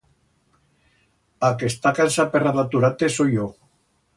[1.47, 3.47] A que esta cansa perra d'aturar-te soi yo.